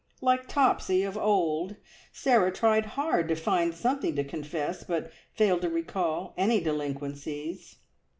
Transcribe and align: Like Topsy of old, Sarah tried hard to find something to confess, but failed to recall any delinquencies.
Like 0.19 0.47
Topsy 0.47 1.03
of 1.03 1.15
old, 1.15 1.75
Sarah 2.11 2.51
tried 2.51 2.87
hard 2.87 3.27
to 3.27 3.35
find 3.35 3.71
something 3.71 4.15
to 4.15 4.23
confess, 4.23 4.83
but 4.83 5.11
failed 5.35 5.61
to 5.61 5.69
recall 5.69 6.33
any 6.39 6.59
delinquencies. 6.59 7.75